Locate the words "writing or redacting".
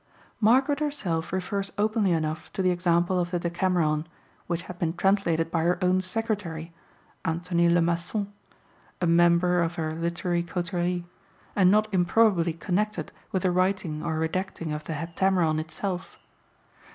13.51-14.73